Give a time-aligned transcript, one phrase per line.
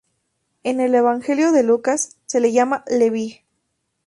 [0.63, 3.43] En el "Evangelio de Lucas" se le llama Leví.